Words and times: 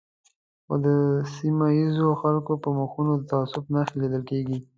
خو 0.65 0.73
د 0.85 0.87
سیمه 1.35 1.67
ییزو 1.77 2.09
خلکو 2.21 2.51
پر 2.61 2.71
مخونو 2.79 3.13
د 3.17 3.21
تعصب 3.31 3.63
نښې 3.73 3.95
لیدل 4.01 4.23
کېږي. 4.31 4.57